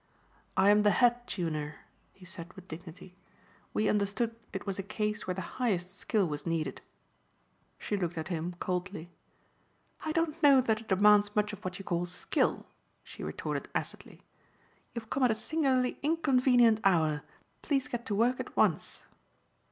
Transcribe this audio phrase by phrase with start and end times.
[0.57, 1.75] "I am the head tuner,"
[2.11, 3.17] he said with dignity,
[3.71, 6.81] "we understood it was a case where the highest skill was needed."
[7.77, 9.11] She looked at him coldly.
[10.03, 12.65] "I don't know that it demands much of what you call skill,"
[13.03, 14.23] she retorted acidly.
[14.95, 17.21] "You have come at a singularly inconvenient hour.
[17.61, 19.03] Please get to work at once."